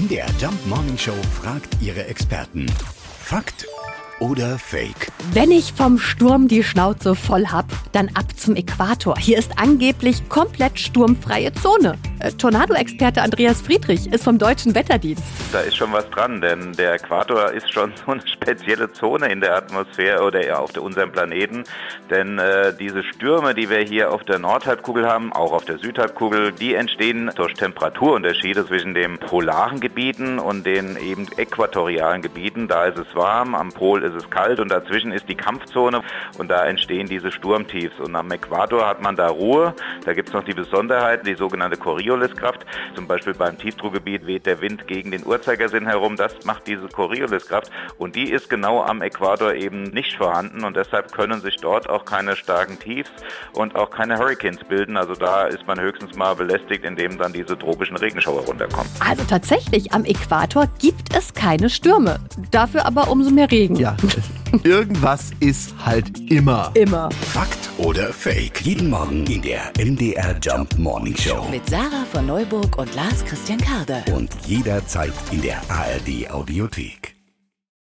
[0.00, 1.12] MDR Jump Morning Show
[1.42, 2.64] fragt ihre Experten.
[3.22, 3.66] Fakt
[4.18, 5.12] oder Fake?
[5.32, 9.18] Wenn ich vom Sturm die Schnauze voll hab, dann ab zum Äquator.
[9.18, 11.98] Hier ist angeblich komplett sturmfreie Zone.
[12.20, 15.22] Äh, Tornado-Experte Andreas Friedrich ist vom Deutschen Wetterdienst.
[15.52, 19.40] Da ist schon was dran, denn der Äquator ist schon so eine spezielle Zone in
[19.40, 21.64] der Atmosphäre oder eher auf unserem Planeten.
[22.10, 26.52] Denn äh, diese Stürme, die wir hier auf der Nordhalbkugel haben, auch auf der Südhalbkugel,
[26.52, 32.68] die entstehen durch Temperaturunterschiede zwischen den polaren Gebieten und den eben äquatorialen Gebieten.
[32.68, 36.02] Da ist es warm, am Pol ist es kalt und dazwischen ist die Kampfzone
[36.36, 37.98] und da entstehen diese Sturmtiefs.
[37.98, 39.74] Und am Äquator hat man da Ruhe.
[40.04, 41.78] Da gibt es noch die Besonderheit, die sogenannte
[42.10, 42.66] Corioliskraft.
[42.94, 46.16] Zum Beispiel beim Tiefdruckgebiet weht der Wind gegen den Uhrzeigersinn herum.
[46.16, 51.12] Das macht diese Corioliskraft und die ist genau am Äquator eben nicht vorhanden und deshalb
[51.12, 53.10] können sich dort auch keine starken Tiefs
[53.52, 54.96] und auch keine Hurricanes bilden.
[54.96, 58.90] Also da ist man höchstens mal belästigt, indem dann diese tropischen Regenschauer runterkommen.
[59.06, 62.18] Also tatsächlich, am Äquator gibt es keine Stürme.
[62.50, 63.76] Dafür aber umso mehr Regen.
[63.76, 63.96] Ja,
[64.64, 66.70] irgendwas ist halt immer.
[66.74, 67.10] Immer.
[67.32, 68.60] Fakt oder Fake?
[68.62, 71.46] Jeden Morgen in der MDR Jump Morning Show.
[71.50, 74.02] Mit Sarah von Neuburg und Lars Christian Karde.
[74.12, 77.09] Und jederzeit in der ARD Audiothek.